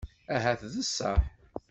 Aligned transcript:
Ahat 0.35 0.61
d 0.73 0.75
ṣṣeḥ. 0.89 1.21